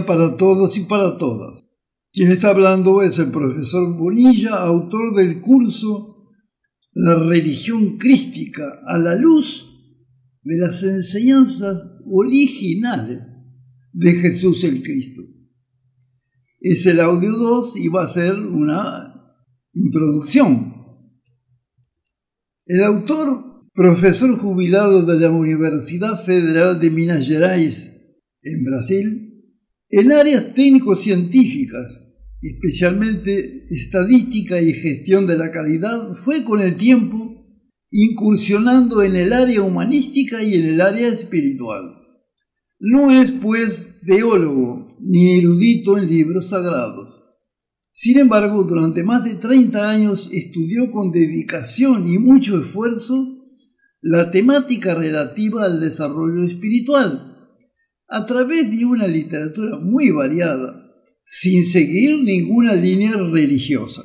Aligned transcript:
Para 0.00 0.38
todos 0.38 0.78
y 0.78 0.84
para 0.84 1.18
todas. 1.18 1.62
Quien 2.12 2.32
está 2.32 2.50
hablando 2.50 3.02
es 3.02 3.18
el 3.18 3.30
profesor 3.30 3.94
Bonilla, 3.96 4.56
autor 4.56 5.14
del 5.14 5.40
curso 5.42 6.30
La 6.94 7.14
religión 7.14 7.98
crística 7.98 8.80
a 8.86 8.98
la 8.98 9.14
luz 9.14 9.68
de 10.42 10.56
las 10.56 10.82
enseñanzas 10.82 11.98
originales 12.06 13.20
de 13.92 14.12
Jesús 14.12 14.64
el 14.64 14.82
Cristo. 14.82 15.22
Es 16.60 16.86
el 16.86 17.00
audio 17.00 17.32
2 17.32 17.76
y 17.76 17.88
va 17.88 18.04
a 18.04 18.08
ser 18.08 18.34
una 18.38 19.12
introducción. 19.74 20.74
El 22.66 22.82
autor, 22.84 23.68
profesor 23.74 24.36
jubilado 24.38 25.04
de 25.04 25.18
la 25.20 25.30
Universidad 25.30 26.22
Federal 26.22 26.80
de 26.80 26.90
Minas 26.90 27.28
Gerais 27.28 28.16
en 28.42 28.64
Brasil, 28.64 29.31
en 29.92 30.10
áreas 30.10 30.54
técnico-científicas, 30.54 32.00
especialmente 32.40 33.66
estadística 33.68 34.60
y 34.60 34.72
gestión 34.72 35.26
de 35.26 35.36
la 35.36 35.52
calidad, 35.52 36.14
fue 36.14 36.44
con 36.44 36.62
el 36.62 36.76
tiempo 36.76 37.44
incursionando 37.90 39.02
en 39.02 39.16
el 39.16 39.34
área 39.34 39.60
humanística 39.60 40.42
y 40.42 40.54
en 40.54 40.64
el 40.64 40.80
área 40.80 41.08
espiritual. 41.08 41.94
No 42.80 43.10
es, 43.10 43.32
pues, 43.32 44.00
teólogo 44.06 44.96
ni 44.98 45.38
erudito 45.38 45.98
en 45.98 46.08
libros 46.08 46.48
sagrados. 46.48 47.22
Sin 47.92 48.18
embargo, 48.18 48.64
durante 48.64 49.02
más 49.02 49.24
de 49.24 49.34
30 49.34 49.90
años 49.90 50.30
estudió 50.32 50.90
con 50.90 51.12
dedicación 51.12 52.08
y 52.08 52.16
mucho 52.16 52.58
esfuerzo 52.58 53.44
la 54.00 54.30
temática 54.30 54.94
relativa 54.94 55.66
al 55.66 55.80
desarrollo 55.80 56.44
espiritual 56.44 57.31
a 58.12 58.26
través 58.26 58.70
de 58.70 58.84
una 58.84 59.06
literatura 59.06 59.78
muy 59.78 60.10
variada, 60.10 60.86
sin 61.24 61.64
seguir 61.64 62.22
ninguna 62.22 62.74
línea 62.74 63.16
religiosa. 63.16 64.02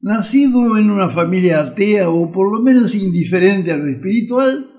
Nacido 0.00 0.78
en 0.78 0.88
una 0.88 1.10
familia 1.10 1.60
atea 1.60 2.08
o 2.08 2.30
por 2.30 2.52
lo 2.52 2.62
menos 2.62 2.94
indiferente 2.94 3.72
a 3.72 3.78
lo 3.78 3.88
espiritual, 3.88 4.70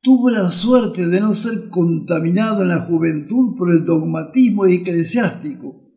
tuvo 0.00 0.30
la 0.30 0.48
suerte 0.52 1.08
de 1.08 1.18
no 1.18 1.34
ser 1.34 1.70
contaminado 1.70 2.62
en 2.62 2.68
la 2.68 2.78
juventud 2.78 3.56
por 3.58 3.68
el 3.72 3.84
dogmatismo 3.84 4.66
eclesiástico, 4.66 5.90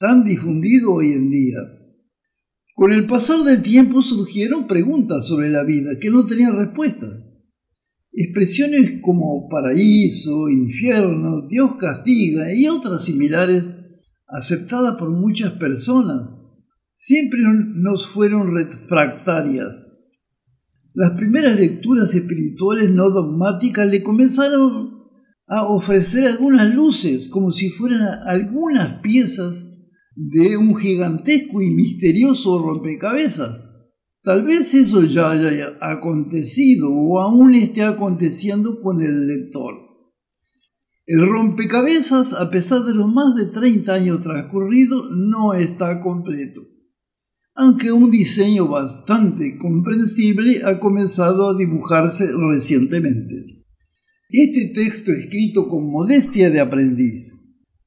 tan 0.00 0.24
difundido 0.24 0.94
hoy 0.94 1.12
en 1.12 1.30
día. 1.30 1.58
Con 2.74 2.90
el 2.90 3.06
pasar 3.06 3.44
del 3.44 3.62
tiempo 3.62 4.02
surgieron 4.02 4.66
preguntas 4.66 5.28
sobre 5.28 5.48
la 5.48 5.62
vida 5.62 5.92
que 6.00 6.10
no 6.10 6.26
tenían 6.26 6.56
respuesta. 6.56 7.06
Expresiones 8.18 9.02
como 9.02 9.46
paraíso, 9.50 10.48
infierno, 10.48 11.46
Dios 11.50 11.74
castiga 11.78 12.50
y 12.50 12.66
otras 12.66 13.04
similares, 13.04 13.62
aceptadas 14.26 14.96
por 14.96 15.10
muchas 15.10 15.52
personas, 15.52 16.30
siempre 16.96 17.42
nos 17.42 18.06
fueron 18.06 18.54
refractarias. 18.54 19.92
Las 20.94 21.10
primeras 21.10 21.60
lecturas 21.60 22.14
espirituales 22.14 22.88
no 22.88 23.10
dogmáticas 23.10 23.86
le 23.90 24.02
comenzaron 24.02 24.96
a 25.46 25.64
ofrecer 25.64 26.26
algunas 26.26 26.74
luces, 26.74 27.28
como 27.28 27.50
si 27.50 27.68
fueran 27.68 28.00
algunas 28.26 28.94
piezas 29.00 29.68
de 30.14 30.56
un 30.56 30.74
gigantesco 30.74 31.60
y 31.60 31.68
misterioso 31.68 32.60
rompecabezas. 32.60 33.65
Tal 34.26 34.44
vez 34.44 34.74
eso 34.74 35.04
ya 35.04 35.30
haya 35.30 35.78
acontecido 35.80 36.92
o 36.92 37.20
aún 37.20 37.54
esté 37.54 37.84
aconteciendo 37.84 38.80
con 38.82 39.00
el 39.00 39.28
lector. 39.28 39.74
El 41.06 41.20
rompecabezas, 41.28 42.32
a 42.32 42.50
pesar 42.50 42.82
de 42.82 42.92
los 42.92 43.06
más 43.06 43.36
de 43.36 43.46
30 43.46 43.94
años 43.94 44.22
transcurridos, 44.22 45.12
no 45.12 45.54
está 45.54 46.00
completo, 46.00 46.62
aunque 47.54 47.92
un 47.92 48.10
diseño 48.10 48.66
bastante 48.66 49.56
comprensible 49.58 50.60
ha 50.64 50.80
comenzado 50.80 51.48
a 51.48 51.56
dibujarse 51.56 52.26
recientemente. 52.50 53.64
Este 54.28 54.72
texto 54.74 55.12
escrito 55.12 55.68
con 55.68 55.88
modestia 55.88 56.50
de 56.50 56.58
aprendiz 56.58 57.35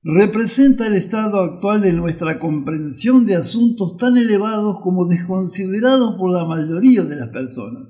representa 0.02 0.88
el 0.88 0.94
estado 0.94 1.42
actual 1.42 1.82
de 1.82 1.94
nuestra 1.94 2.40
comprensión 2.40 3.26
de 3.26 3.36
asuntos 3.36 3.98
tan 3.98 4.18
elevados 4.18 4.80
como 4.82 5.08
desconsiderados 5.08 6.16
por 6.18 6.32
la 6.32 6.46
mayoría 6.46 7.04
de 7.04 7.18
las 7.18 7.30
personas. 7.30 7.90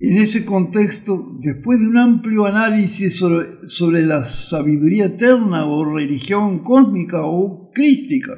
En 0.00 0.16
ese 0.18 0.44
contexto, 0.44 1.36
después 1.40 1.80
de 1.80 1.88
un 1.88 1.98
amplio 1.98 2.46
análisis 2.46 3.16
sobre, 3.16 4.06
la 4.06 4.24
sabiduría 4.24 5.06
eterna 5.06 5.66
o 5.66 5.84
religión 5.84 6.60
cósmica 6.60 7.22
o 7.24 7.70
crística, 7.74 8.32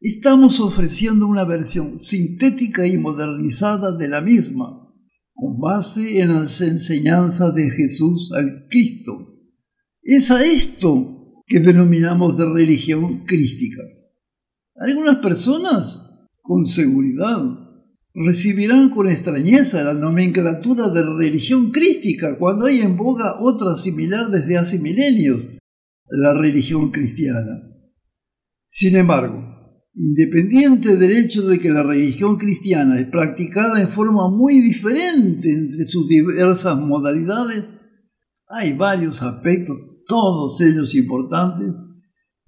estamos 0.00 0.60
ofreciendo 0.60 1.26
una 1.26 1.44
versión 1.44 1.98
sintética 1.98 2.86
y 2.86 2.96
modernizada 2.96 3.92
de 3.96 4.08
la 4.08 4.20
misma, 4.20 4.88
con 5.34 5.58
base 5.58 6.20
en 6.20 6.32
las 6.34 6.60
enseñanzas 6.60 7.54
de 7.56 7.70
Jesús 7.70 8.30
al 8.32 8.66
Cristo. 8.70 9.34
Es 10.02 10.30
a 10.30 10.44
esto 10.44 11.19
que 11.50 11.58
denominamos 11.58 12.38
de 12.38 12.46
religión 12.46 13.24
crística. 13.26 13.82
Algunas 14.76 15.16
personas, 15.16 16.06
con 16.40 16.64
seguridad, 16.64 17.42
recibirán 18.14 18.90
con 18.90 19.10
extrañeza 19.10 19.82
la 19.82 19.94
nomenclatura 19.94 20.90
de 20.90 21.02
religión 21.02 21.72
crística 21.72 22.38
cuando 22.38 22.66
hay 22.66 22.82
en 22.82 22.96
boga 22.96 23.40
otra 23.40 23.74
similar 23.74 24.30
desde 24.30 24.58
hace 24.58 24.78
milenios, 24.78 25.40
la 26.08 26.34
religión 26.34 26.92
cristiana. 26.92 27.68
Sin 28.68 28.94
embargo, 28.94 29.42
independiente 29.94 30.96
del 30.96 31.16
hecho 31.16 31.48
de 31.48 31.58
que 31.58 31.70
la 31.70 31.82
religión 31.82 32.36
cristiana 32.36 33.00
es 33.00 33.08
practicada 33.08 33.80
en 33.80 33.88
forma 33.88 34.30
muy 34.30 34.60
diferente 34.60 35.50
entre 35.50 35.84
sus 35.84 36.06
diversas 36.06 36.78
modalidades, 36.78 37.64
hay 38.46 38.72
varios 38.74 39.20
aspectos 39.20 39.89
todos 40.10 40.60
ellos 40.60 40.92
importantes, 40.96 41.76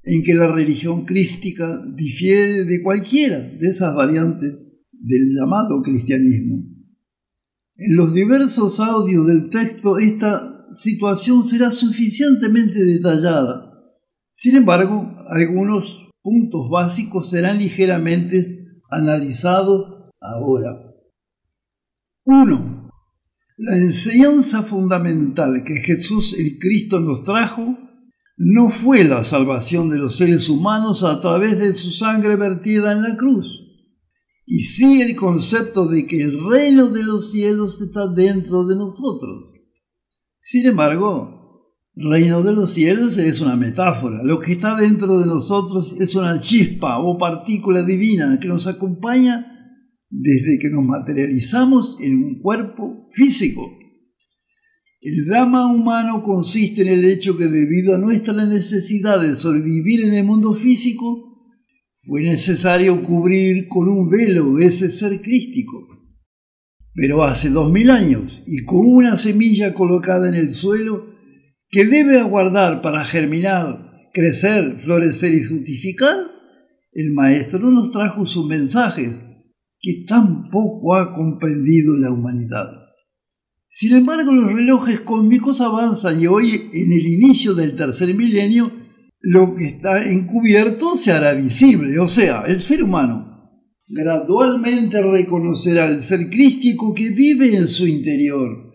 en 0.03 0.23
que 0.25 0.35
la 0.35 0.51
religión 0.51 1.05
crística 1.05 1.81
difiere 1.95 2.65
de 2.65 2.83
cualquiera 2.83 3.39
de 3.39 3.69
esas 3.69 3.95
variantes 3.95 4.53
del 4.91 5.29
llamado 5.33 5.81
cristianismo. 5.81 6.65
En 7.77 7.97
los 7.97 8.13
diversos 8.13 8.81
audios 8.81 9.29
del 9.29 9.49
texto 9.49 9.97
esta 9.99 10.67
situación 10.75 11.45
será 11.45 11.71
suficientemente 11.71 12.85
detallada. 12.85 13.73
Sin 14.33 14.57
embargo, 14.57 15.17
algunos 15.29 16.11
puntos 16.21 16.69
básicos 16.69 17.31
serán 17.31 17.59
ligeramente 17.59 18.45
analizados 18.91 20.11
ahora. 20.21 20.93
1. 22.25 22.72
La 23.59 23.77
enseñanza 23.77 24.63
fundamental 24.63 25.63
que 25.65 25.77
Jesús 25.81 26.35
el 26.39 26.59
Cristo 26.59 27.01
nos 27.01 27.23
trajo 27.23 27.79
no 28.39 28.71
fue 28.71 29.05
la 29.05 29.25
salvación 29.25 29.91
de 29.91 29.99
los 29.99 30.17
seres 30.17 30.49
humanos 30.49 31.05
a 31.05 31.21
través 31.21 31.59
de 31.59 31.75
su 31.75 31.91
sangre 31.91 32.37
vertida 32.37 32.93
en 32.93 33.03
la 33.03 33.15
cruz, 33.15 33.61
y 34.47 34.61
sí 34.61 35.03
el 35.03 35.15
concepto 35.15 35.87
de 35.87 36.07
que 36.07 36.23
el 36.23 36.43
reino 36.51 36.89
de 36.89 37.05
los 37.05 37.31
cielos 37.31 37.81
está 37.83 38.09
dentro 38.09 38.65
de 38.65 38.75
nosotros. 38.75 39.53
Sin 40.39 40.67
embargo, 40.67 41.77
reino 41.95 42.43
de 42.43 42.55
los 42.55 42.73
cielos 42.73 43.19
es 43.19 43.43
una 43.43 43.57
metáfora. 43.57 44.23
Lo 44.25 44.41
que 44.41 44.53
está 44.53 44.75
dentro 44.75 45.21
de 45.21 45.27
nosotros 45.27 45.95
es 46.01 46.15
una 46.15 46.41
chispa 46.41 46.99
o 46.99 47.19
partícula 47.19 47.83
divina 47.83 48.41
que 48.41 48.49
nos 48.49 48.67
acompaña 48.67 49.52
desde 50.13 50.59
que 50.59 50.69
nos 50.69 50.85
materializamos 50.85 51.97
en 52.01 52.23
un 52.23 52.39
cuerpo 52.39 53.09
físico. 53.13 53.79
El 55.01 55.25
drama 55.25 55.73
humano 55.73 56.23
consiste 56.23 56.83
en 56.83 56.89
el 56.89 57.05
hecho 57.07 57.37
que 57.37 57.47
debido 57.47 57.95
a 57.95 57.99
nuestra 57.99 58.35
necesidad 58.47 59.21
de 59.23 59.35
sobrevivir 59.35 60.05
en 60.05 60.15
el 60.15 60.25
mundo 60.25 60.55
físico, 60.55 61.31
fue 61.95 62.23
necesario 62.23 63.03
cubrir 63.03 63.69
con 63.69 63.89
un 63.89 64.11
velo 64.11 64.59
ese 64.59 64.91
ser 64.91 65.21
crístico. 65.23 65.89
Pero 66.95 67.25
hace 67.25 67.49
dos 67.49 67.73
mil 67.73 67.91
años, 67.91 68.43
y 68.47 68.65
con 68.65 68.81
una 68.85 69.17
semilla 69.17 69.73
colocada 69.73 70.29
en 70.29 70.35
el 70.35 70.55
suelo, 70.55 71.07
que 71.71 71.87
debe 71.87 72.19
aguardar 72.19 72.83
para 72.83 73.03
germinar, 73.03 74.11
crecer, 74.13 74.79
florecer 74.79 75.33
y 75.33 75.41
fructificar, 75.41 76.17
el 76.93 77.13
Maestro 77.13 77.71
nos 77.71 77.91
trajo 77.91 78.27
sus 78.27 78.47
mensajes 78.47 79.25
que 79.83 80.05
tampoco 80.07 80.95
ha 80.95 81.13
comprendido 81.13 81.97
la 81.97 82.13
humanidad. 82.13 82.69
Sin 83.69 83.95
embargo, 83.95 84.33
los 84.33 84.53
relojes 84.53 85.01
cósmicos 85.01 85.61
avanzan 85.61 86.23
y 86.23 86.27
hoy, 86.29 86.69
en 86.73 86.93
el 86.93 87.07
inicio 87.07 87.55
del 87.55 87.77
tercer 87.77 88.15
milenio, 88.15 88.71
lo 89.21 89.55
que 89.57 89.67
está 89.67 90.05
encubierto 90.05 90.97
se 90.97 91.13
hará 91.13 91.35
visible, 91.35 91.99
o 91.99 92.09
sea, 92.09 92.43
el 92.47 92.61
ser 92.61 92.83
humano 92.83 93.31
gradualmente 93.89 95.03
reconocerá 95.03 95.87
el 95.87 96.03
ser 96.03 96.31
crístico 96.31 96.95
que 96.95 97.11
vive 97.11 97.55
en 97.57 97.69
su 97.69 97.87
interior 97.87 98.73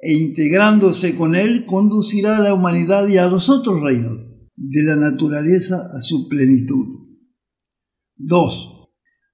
e 0.00 0.12
integrándose 0.12 1.16
con 1.16 1.34
él 1.34 1.64
conducirá 1.64 2.36
a 2.36 2.40
la 2.40 2.54
humanidad 2.54 3.08
y 3.08 3.18
a 3.18 3.28
los 3.28 3.48
otros 3.48 3.80
reinos, 3.80 4.18
de 4.56 4.82
la 4.84 4.96
naturaleza 4.96 5.88
a 5.92 6.00
su 6.00 6.28
plenitud. 6.28 6.86
2. 8.16 8.75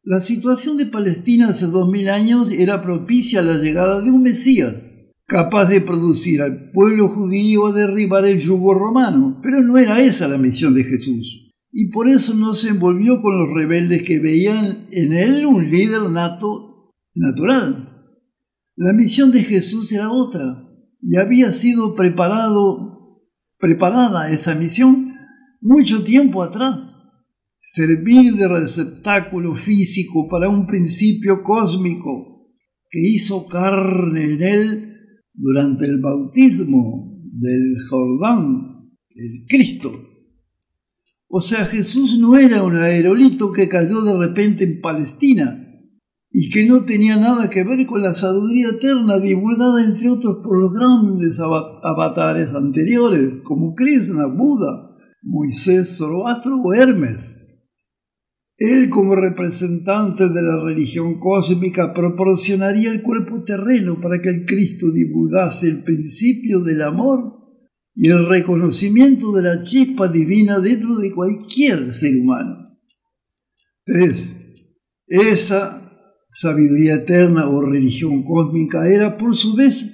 La 0.05 0.21
situación 0.21 0.77
de 0.79 0.87
Palestina 0.87 1.51
hace 1.51 1.67
dos 1.67 1.89
mil 1.89 2.09
años 2.09 2.51
era 2.51 2.83
propicia 2.83 3.39
a 3.39 3.45
la 3.45 3.57
llegada 3.57 4.01
de 4.01 4.11
un 4.11 4.23
Mesías, 4.23 4.89
capaz 5.27 5.67
de 5.67 5.81
producir 5.81 6.43
al 6.43 6.73
pueblo 6.73 7.09
judío 7.09 7.67
a 7.67 7.73
derribar 7.73 8.25
el 8.25 8.41
yugo 8.41 8.75
romano, 8.75 9.39
pero 9.45 9.63
no 9.63 9.79
era 9.79 10.01
esa 10.01 10.27
la 10.27 10.39
misión 10.39 10.75
de 10.75 10.83
Jesús. 10.83 11.53
Y 11.71 11.91
por 11.91 12.09
eso 12.09 12.35
no 12.35 12.57
se 12.57 12.71
envolvió 12.71 13.21
con 13.21 13.39
los 13.39 13.55
rebeldes 13.55 14.03
que 14.03 14.19
veían 14.19 14.89
en 14.91 15.13
él 15.13 15.47
un 15.47 15.71
líder 15.71 16.11
nato 16.11 16.91
natural. 17.15 18.11
La 18.75 18.93
misión 18.93 19.31
de 19.31 19.45
Jesús 19.45 19.93
era 19.93 20.11
otra, 20.11 20.69
y 21.01 21.17
había 21.17 21.53
sido 21.53 21.95
preparado, 21.95 23.23
preparada 23.57 24.33
esa 24.33 24.57
misión 24.57 25.15
mucho 25.61 26.03
tiempo 26.03 26.43
atrás 26.43 26.92
servir 27.63 28.35
de 28.35 28.49
receptáculo 28.49 29.55
físico 29.55 30.29
para 30.29 30.49
un 30.49 30.67
principio 30.67 31.45
cósmico 31.45 32.51
que 32.91 33.01
hizo 33.01 33.47
carne 33.47 34.35
en 34.35 34.43
él 34.43 34.97
durante 35.33 35.87
el 35.87 36.01
bautismo 36.01 37.23
del 37.33 37.77
Jordán, 37.89 38.91
el 39.15 39.47
Cristo. 39.49 39.93
O 41.29 41.41
sea, 41.41 41.65
Jesús 41.65 42.19
no 42.19 42.37
era 42.37 42.65
un 42.65 42.77
aerolito 42.77 43.53
que 43.53 43.69
cayó 43.69 44.03
de 44.03 44.19
repente 44.19 44.65
en 44.65 44.81
Palestina 44.81 45.59
y 46.33 46.51
que 46.51 46.67
no 46.67 46.85
tenía 46.85 47.17
nada 47.17 47.49
que 47.49 47.63
ver 47.63 47.87
con 47.87 48.03
la 48.03 48.15
sabiduría 48.15 48.71
eterna 48.71 49.21
divulgada 49.21 49.85
entre 49.85 50.11
otros 50.11 50.39
por 50.43 50.61
los 50.61 50.73
grandes 50.75 51.39
avatares 51.39 52.51
anteriores 52.51 53.41
como 53.45 53.75
Krishna, 53.75 54.27
Buda, 54.27 54.91
Moisés, 55.23 55.97
Zoroastro 55.97 56.61
o 56.61 56.75
Hermes. 56.75 57.42
Él 58.63 58.91
como 58.91 59.17
representante 59.17 60.29
de 60.29 60.41
la 60.41 60.63
religión 60.63 61.19
cósmica 61.19 61.93
proporcionaría 61.93 62.93
el 62.93 63.03
cuerpo 63.03 63.43
terreno 63.43 64.01
para 64.01 64.23
que 64.23 64.29
el 64.29 64.45
Cristo 64.47 64.93
divulgase 64.93 65.67
el 65.67 65.83
principio 65.83 66.61
del 66.61 66.83
amor 66.83 67.41
y 67.93 68.09
el 68.09 68.29
reconocimiento 68.29 69.33
de 69.33 69.43
la 69.43 69.61
chispa 69.61 70.07
divina 70.07 70.61
dentro 70.61 70.95
de 70.95 71.11
cualquier 71.11 71.93
ser 71.93 72.17
humano. 72.17 72.79
3. 73.85 74.37
Esa 75.09 76.23
sabiduría 76.31 76.95
eterna 76.95 77.49
o 77.49 77.63
religión 77.63 78.23
cósmica 78.23 78.89
era 78.89 79.17
por 79.17 79.35
su 79.35 79.57
vez 79.57 79.93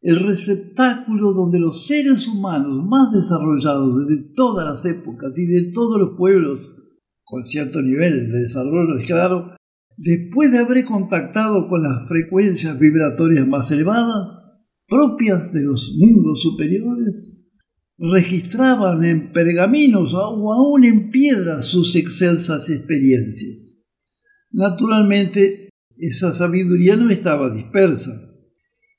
el 0.00 0.18
receptáculo 0.18 1.32
donde 1.32 1.60
los 1.60 1.86
seres 1.86 2.26
humanos 2.26 2.84
más 2.88 3.12
desarrollados 3.12 4.08
de 4.08 4.32
todas 4.34 4.66
las 4.66 4.84
épocas 4.84 5.30
y 5.38 5.46
de 5.46 5.70
todos 5.70 6.00
los 6.00 6.16
pueblos 6.16 6.79
con 7.30 7.44
cierto 7.44 7.80
nivel 7.80 8.32
de 8.32 8.40
desarrollo, 8.40 8.98
es 8.98 9.06
claro, 9.06 9.54
después 9.96 10.50
de 10.50 10.58
haber 10.58 10.84
contactado 10.84 11.68
con 11.68 11.82
las 11.84 12.08
frecuencias 12.08 12.76
vibratorias 12.78 13.46
más 13.46 13.70
elevadas, 13.70 14.40
propias 14.88 15.52
de 15.52 15.62
los 15.62 15.96
mundos 15.96 16.42
superiores, 16.42 17.36
registraban 17.96 19.04
en 19.04 19.32
pergaminos 19.32 20.12
o 20.12 20.52
aún 20.52 20.84
en 20.84 21.10
piedras 21.10 21.66
sus 21.66 21.94
excelsas 21.94 22.68
experiencias. 22.68 23.76
Naturalmente, 24.50 25.68
esa 25.98 26.32
sabiduría 26.32 26.96
no 26.96 27.10
estaba 27.10 27.50
dispersa. 27.50 28.10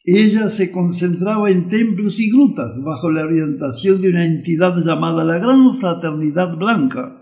Ella 0.03 0.49
se 0.49 0.71
concentraba 0.71 1.51
en 1.51 1.67
templos 1.67 2.19
y 2.19 2.31
grutas 2.31 2.71
bajo 2.81 3.11
la 3.11 3.25
orientación 3.25 4.01
de 4.01 4.09
una 4.09 4.23
entidad 4.23 4.77
llamada 4.77 5.23
la 5.23 5.37
Gran 5.39 5.77
Fraternidad 5.77 6.55
Blanca, 6.55 7.20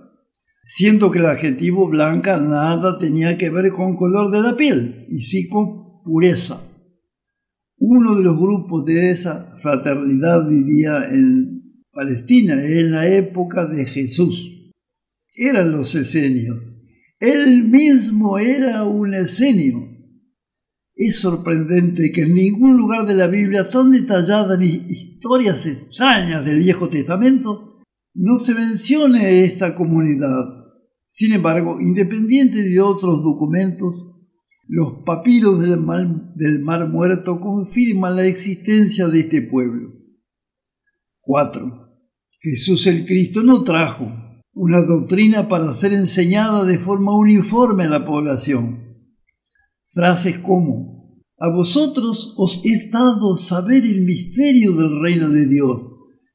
siendo 0.64 1.12
que 1.12 1.20
el 1.20 1.26
adjetivo 1.26 1.88
blanca 1.88 2.38
nada 2.38 2.98
tenía 2.98 3.38
que 3.38 3.50
ver 3.50 3.72
con 3.72 3.96
color 3.96 4.32
de 4.32 4.42
la 4.42 4.56
piel, 4.56 5.06
y 5.10 5.22
sí 5.22 5.48
con 5.48 6.04
pureza. 6.04 6.62
Uno 7.78 8.16
de 8.16 8.24
los 8.24 8.38
grupos 8.38 8.86
de 8.86 9.12
esa 9.12 9.56
fraternidad 9.62 10.48
vivía 10.48 11.06
en 11.10 11.86
Palestina 11.92 12.64
en 12.64 12.92
la 12.92 13.08
época 13.08 13.66
de 13.66 13.86
Jesús. 13.86 14.72
Eran 15.34 15.72
los 15.72 15.96
esenios. 15.96 16.58
Él 17.20 17.64
mismo 17.64 18.38
era 18.38 18.84
un 18.84 19.14
esenio. 19.14 19.88
Es 20.96 21.20
sorprendente 21.20 22.12
que 22.12 22.24
en 22.24 22.34
ningún 22.34 22.76
lugar 22.76 23.06
de 23.06 23.16
la 23.16 23.28
Biblia 23.28 23.70
tan 23.70 23.92
detallada 23.92 24.58
ni 24.58 24.68
historias 24.68 25.66
extrañas 25.66 26.44
del 26.44 26.60
Viejo 26.60 26.90
Testamento 26.90 27.69
no 28.20 28.38
se 28.38 28.54
mencione 28.54 29.46
esta 29.46 29.76
comunidad. 29.76 30.44
Sin 31.08 31.32
embargo, 31.32 31.80
independiente 31.80 32.62
de 32.62 32.82
otros 32.82 33.24
documentos, 33.24 33.94
los 34.68 35.04
papiros 35.06 35.62
del 35.62 36.60
mar, 36.60 36.90
Muerto 36.90 37.40
confirman 37.40 38.18
la 38.18 38.26
existencia 38.26 39.08
de 39.08 39.22
este 39.22 39.42
pueblo. 39.42 39.94
4. 41.22 41.90
Jesús 42.42 42.88
el 42.88 43.06
Cristo 43.06 43.42
no 43.42 43.64
trajo 43.64 44.12
una 44.54 44.82
doctrina 44.82 45.48
para 45.48 45.74
ser 45.74 45.94
enseñada 45.94 46.66
de 46.66 46.78
forma 46.78 47.18
uniforme 47.18 47.86
a 47.86 47.90
la 47.90 48.06
población. 48.06 48.98
Frases 49.88 50.40
como, 50.40 51.24
a 51.38 51.50
vosotros 51.50 52.34
os 52.38 52.66
he 52.66 52.90
dado 52.92 53.38
saber 53.38 53.86
el 53.86 54.02
misterio 54.02 54.74
del 54.74 55.02
reino 55.02 55.30
de 55.30 55.48
Dios, 55.48 55.80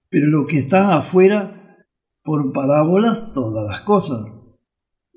pero 0.09 0.29
lo 0.29 0.47
que 0.47 0.61
están 0.61 0.91
afuera, 0.91 1.54
por 2.25 2.53
parábolas 2.53 3.33
todas 3.33 3.69
las 3.69 3.83
cosas. 3.83 4.25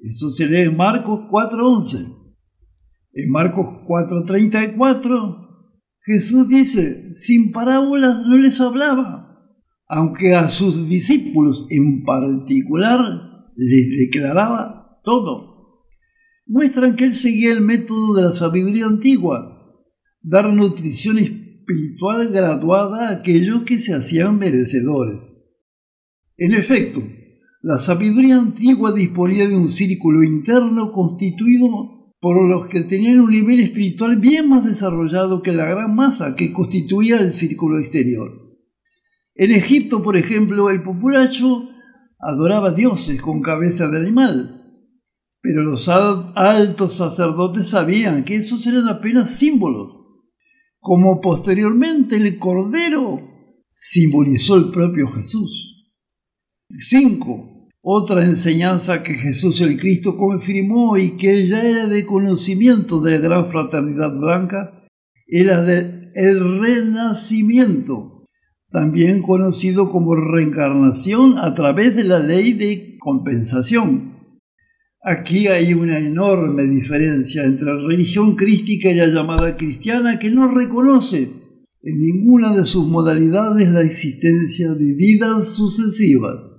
Eso 0.01 0.29
se 0.29 0.47
lee 0.47 0.63
en 0.63 0.77
Marcos 0.77 1.21
4.11. 1.31 2.13
En 3.13 3.31
Marcos 3.31 3.65
4.34 3.87 5.47
Jesús 6.07 6.47
dice, 6.47 7.13
sin 7.15 7.51
parábolas 7.51 8.25
no 8.25 8.37
les 8.37 8.61
hablaba, 8.61 9.41
aunque 9.89 10.35
a 10.35 10.47
sus 10.47 10.87
discípulos 10.87 11.65
en 11.69 12.03
particular 12.05 12.99
les 13.57 13.89
declaraba 14.07 15.01
todo. 15.03 15.83
Muestran 16.45 16.95
que 16.95 17.03
él 17.03 17.13
seguía 17.13 17.51
el 17.51 17.59
método 17.59 18.13
de 18.15 18.21
la 18.21 18.31
sabiduría 18.31 18.85
antigua, 18.85 19.75
dar 20.21 20.53
nutrición 20.53 21.17
espiritual 21.17 22.29
graduada 22.29 23.09
a 23.09 23.11
aquellos 23.11 23.63
que 23.63 23.77
se 23.77 23.93
hacían 23.93 24.37
merecedores. 24.37 25.26
En 26.37 26.53
efecto, 26.53 27.01
la 27.63 27.79
sabiduría 27.79 28.37
antigua 28.37 28.91
disponía 28.91 29.47
de 29.47 29.55
un 29.55 29.69
círculo 29.69 30.23
interno 30.23 30.91
constituido 30.91 32.13
por 32.19 32.47
los 32.47 32.67
que 32.67 32.81
tenían 32.81 33.19
un 33.21 33.31
nivel 33.31 33.59
espiritual 33.59 34.17
bien 34.17 34.47
más 34.47 34.63
desarrollado 34.63 35.41
que 35.41 35.51
la 35.51 35.65
gran 35.65 35.95
masa 35.95 36.35
que 36.35 36.53
constituía 36.53 37.19
el 37.19 37.31
círculo 37.31 37.79
exterior. 37.79 38.31
En 39.33 39.51
Egipto, 39.51 40.03
por 40.03 40.15
ejemplo, 40.15 40.69
el 40.69 40.83
populacho 40.83 41.69
adoraba 42.19 42.71
dioses 42.71 43.21
con 43.21 43.41
cabeza 43.41 43.87
de 43.87 43.97
animal, 43.97 44.81
pero 45.41 45.63
los 45.63 45.89
altos 45.89 46.95
sacerdotes 46.95 47.67
sabían 47.67 48.23
que 48.23 48.35
esos 48.35 48.65
eran 48.67 48.87
apenas 48.87 49.31
símbolos, 49.31 49.91
como 50.79 51.19
posteriormente 51.19 52.17
el 52.17 52.37
Cordero 52.37 53.21
simbolizó 53.73 54.55
el 54.55 54.69
propio 54.71 55.07
Jesús. 55.09 55.66
5. 56.69 57.69
Otra 57.81 58.25
enseñanza 58.25 59.01
que 59.01 59.13
Jesús 59.13 59.61
el 59.61 59.79
Cristo 59.79 60.17
confirmó 60.17 60.97
y 60.97 61.11
que 61.15 61.45
ya 61.45 61.63
era 61.63 61.87
de 61.87 62.05
conocimiento 62.05 62.99
de 62.99 63.11
la 63.11 63.17
gran 63.19 63.45
fraternidad 63.49 64.11
blanca 64.11 64.83
era 65.25 65.61
del 65.61 66.09
el 66.13 66.59
renacimiento, 66.59 68.25
también 68.69 69.21
conocido 69.21 69.89
como 69.89 70.15
reencarnación 70.15 71.37
a 71.37 71.53
través 71.53 71.95
de 71.95 72.03
la 72.03 72.19
ley 72.19 72.53
de 72.53 72.97
compensación. 72.99 74.17
Aquí 75.01 75.47
hay 75.47 75.73
una 75.73 75.99
enorme 75.99 76.63
diferencia 76.63 77.45
entre 77.45 77.65
la 77.65 77.87
religión 77.87 78.35
crística 78.35 78.89
y 78.89 78.95
la 78.95 79.07
llamada 79.07 79.55
cristiana 79.55 80.19
que 80.19 80.31
no 80.31 80.53
reconoce 80.53 81.29
en 81.81 82.01
ninguna 82.01 82.53
de 82.53 82.65
sus 82.65 82.87
modalidades 82.87 83.69
la 83.69 83.81
existencia 83.81 84.73
de 84.73 84.93
vidas 84.95 85.47
sucesivas. 85.55 86.56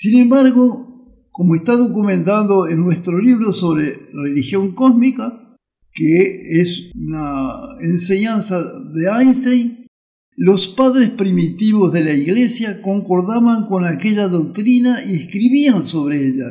Sin 0.00 0.16
embargo, 0.16 1.26
como 1.32 1.56
está 1.56 1.74
documentado 1.74 2.68
en 2.68 2.78
nuestro 2.78 3.18
libro 3.18 3.52
sobre 3.52 3.98
religión 4.12 4.76
cósmica, 4.76 5.56
que 5.92 6.60
es 6.60 6.92
una 6.94 7.76
enseñanza 7.80 8.62
de 8.94 9.10
Einstein, 9.10 9.88
los 10.36 10.68
padres 10.68 11.10
primitivos 11.10 11.92
de 11.92 12.04
la 12.04 12.14
Iglesia 12.14 12.80
concordaban 12.80 13.66
con 13.66 13.86
aquella 13.86 14.28
doctrina 14.28 14.98
y 15.04 15.16
escribían 15.16 15.84
sobre 15.84 16.28
ella. 16.28 16.46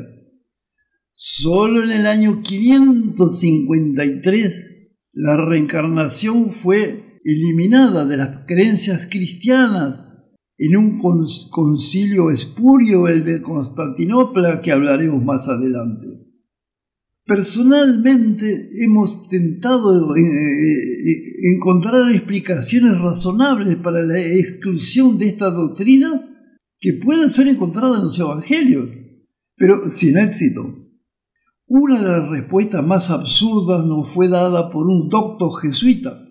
Solo 1.14 1.84
en 1.84 1.92
el 1.92 2.06
año 2.06 2.42
553 2.42 4.92
la 5.14 5.38
reencarnación 5.38 6.50
fue 6.50 7.22
eliminada 7.24 8.06
de 8.06 8.18
las 8.18 8.46
creencias 8.46 9.08
cristianas 9.10 10.07
en 10.58 10.76
un 10.76 10.98
concilio 10.98 12.32
espurio, 12.32 13.08
el 13.08 13.24
de 13.24 13.42
Constantinopla, 13.42 14.60
que 14.60 14.72
hablaremos 14.72 15.24
más 15.24 15.48
adelante. 15.48 16.08
Personalmente 17.26 18.70
hemos 18.84 19.28
tentado 19.28 20.16
eh, 20.16 20.22
eh, 20.22 21.54
encontrar 21.56 22.10
explicaciones 22.12 22.98
razonables 23.00 23.76
para 23.76 24.02
la 24.02 24.20
exclusión 24.20 25.18
de 25.18 25.28
esta 25.28 25.52
doctrina 25.52 26.24
que 26.80 26.94
pueden 26.94 27.30
ser 27.30 27.50
encontradas 27.50 28.00
en 28.00 28.06
los 28.06 28.20
evangelios, 28.20 28.88
pero 29.58 29.92
sin 29.92 30.18
éxito. 30.18 30.74
Una 31.68 32.02
de 32.02 32.08
las 32.08 32.30
respuestas 32.30 32.86
más 32.86 33.10
absurdas 33.10 33.86
nos 33.86 34.10
fue 34.10 34.30
dada 34.30 34.72
por 34.72 34.88
un 34.88 35.10
doctor 35.10 35.60
jesuita, 35.62 36.26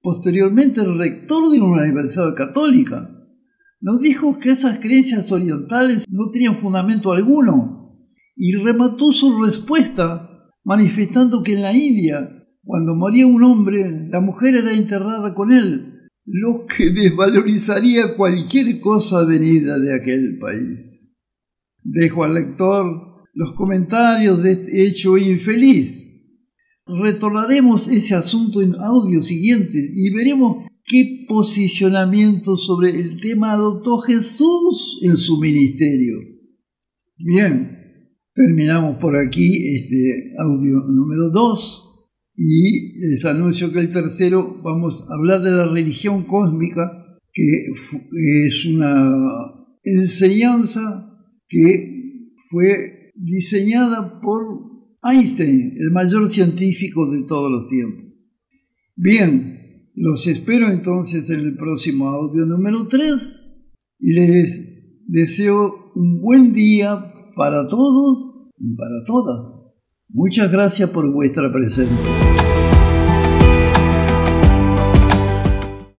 posteriormente 0.00 0.84
rector 0.84 1.52
de 1.52 1.60
una 1.60 1.82
universidad 1.82 2.34
católica, 2.34 3.21
nos 3.82 4.00
dijo 4.00 4.38
que 4.38 4.52
esas 4.52 4.78
creencias 4.78 5.32
orientales 5.32 6.06
no 6.08 6.30
tenían 6.30 6.54
fundamento 6.54 7.12
alguno 7.12 7.98
y 8.36 8.52
remató 8.52 9.12
su 9.12 9.42
respuesta 9.42 10.30
manifestando 10.64 11.42
que 11.42 11.54
en 11.54 11.62
la 11.62 11.76
India, 11.76 12.46
cuando 12.64 12.94
moría 12.94 13.26
un 13.26 13.42
hombre, 13.42 14.08
la 14.08 14.20
mujer 14.20 14.54
era 14.54 14.72
enterrada 14.72 15.34
con 15.34 15.52
él, 15.52 16.08
lo 16.24 16.64
que 16.66 16.90
desvalorizaría 16.90 18.16
cualquier 18.16 18.78
cosa 18.78 19.24
venida 19.24 19.80
de 19.80 19.94
aquel 19.96 20.38
país. 20.40 21.00
Dejo 21.82 22.22
al 22.22 22.34
lector 22.34 23.24
los 23.34 23.54
comentarios 23.54 24.44
de 24.44 24.52
este 24.52 24.86
hecho 24.86 25.18
infeliz. 25.18 26.08
Retornaremos 26.86 27.88
ese 27.88 28.14
asunto 28.14 28.62
en 28.62 28.76
audio 28.76 29.22
siguiente 29.24 29.90
y 29.92 30.14
veremos 30.14 30.66
qué 30.84 31.24
posicionamiento 31.28 32.56
sobre 32.56 32.90
el 32.90 33.20
tema 33.20 33.52
adoptó 33.52 33.98
Jesús 33.98 35.00
en 35.02 35.16
su 35.16 35.38
ministerio. 35.38 36.18
Bien, 37.16 38.10
terminamos 38.34 38.96
por 38.98 39.16
aquí 39.16 39.74
este 39.74 40.32
audio 40.38 40.80
número 40.88 41.30
2 41.30 41.88
y 42.34 43.08
les 43.08 43.24
anuncio 43.24 43.72
que 43.72 43.80
el 43.80 43.90
tercero 43.90 44.60
vamos 44.62 45.06
a 45.08 45.14
hablar 45.14 45.42
de 45.42 45.50
la 45.50 45.68
religión 45.68 46.24
cósmica, 46.24 46.90
que 47.32 47.66
es 48.46 48.66
una 48.66 49.12
enseñanza 49.82 51.08
que 51.48 52.32
fue 52.48 53.10
diseñada 53.14 54.20
por 54.20 54.42
Einstein, 55.02 55.74
el 55.78 55.90
mayor 55.90 56.28
científico 56.28 57.10
de 57.10 57.24
todos 57.26 57.50
los 57.50 57.68
tiempos. 57.68 58.04
Bien, 58.96 59.61
los 59.94 60.26
espero 60.26 60.68
entonces 60.68 61.28
en 61.30 61.40
el 61.40 61.56
próximo 61.56 62.08
audio 62.08 62.46
número 62.46 62.86
3 62.86 63.66
y 64.00 64.12
les 64.14 65.04
deseo 65.06 65.92
un 65.94 66.20
buen 66.20 66.52
día 66.52 67.12
para 67.36 67.68
todos 67.68 68.50
y 68.58 68.76
para 68.76 69.04
todas. 69.06 69.62
Muchas 70.08 70.52
gracias 70.52 70.90
por 70.90 71.10
vuestra 71.10 71.50
presencia. 71.52 72.51